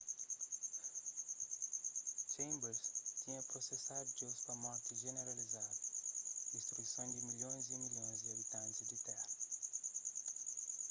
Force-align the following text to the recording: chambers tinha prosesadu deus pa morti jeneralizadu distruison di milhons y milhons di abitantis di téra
chambers 2.33 2.79
tinha 3.19 3.43
prosesadu 3.49 4.09
deus 4.19 4.37
pa 4.47 4.53
morti 4.63 4.91
jeneralizadu 5.03 5.79
distruison 6.53 7.07
di 7.13 7.19
milhons 7.27 7.65
y 7.75 7.77
milhons 7.85 8.17
di 8.21 8.27
abitantis 8.35 8.87
di 8.91 8.97
téra 9.05 9.25